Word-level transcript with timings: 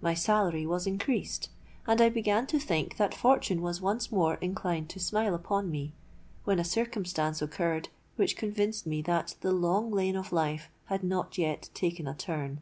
My 0.00 0.14
salary 0.14 0.64
was 0.66 0.86
increased; 0.86 1.48
and 1.84 2.00
I 2.00 2.08
began 2.08 2.46
to 2.46 2.60
think 2.60 2.96
that 2.96 3.12
fortune 3.12 3.60
was 3.60 3.80
once 3.80 4.12
more 4.12 4.34
inclined 4.34 4.88
to 4.90 5.00
smile 5.00 5.34
upon 5.34 5.68
me; 5.68 5.94
when 6.44 6.60
a 6.60 6.64
circumstance 6.64 7.42
occurred 7.42 7.88
which 8.14 8.36
convinced 8.36 8.86
me 8.86 9.02
that 9.02 9.34
the 9.40 9.50
long 9.50 9.90
lane 9.90 10.14
of 10.14 10.30
life 10.30 10.68
had 10.84 11.02
not 11.02 11.38
yet 11.38 11.70
taken 11.74 12.06
a 12.06 12.14
turn. 12.14 12.60